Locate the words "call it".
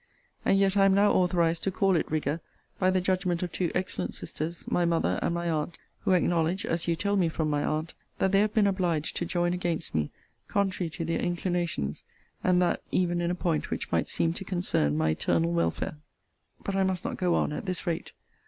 1.69-2.09